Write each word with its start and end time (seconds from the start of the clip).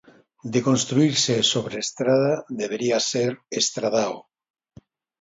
De 0.53 0.59
construírse 0.67 1.35
sobre 1.51 1.75
Estrada, 1.85 2.33
debería 2.61 2.97
ser 3.11 3.31
estradao. 3.61 4.15